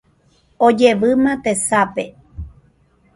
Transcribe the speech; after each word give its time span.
Ojevýma 0.67 1.33
tesape 1.43 2.05